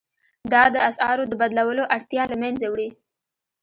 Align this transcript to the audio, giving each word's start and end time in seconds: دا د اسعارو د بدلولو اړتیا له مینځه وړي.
دا 0.51 0.63
د 0.75 0.77
اسعارو 0.89 1.23
د 1.29 1.33
بدلولو 1.41 1.83
اړتیا 1.95 2.23
له 2.31 2.35
مینځه 2.41 2.67
وړي. 2.69 2.89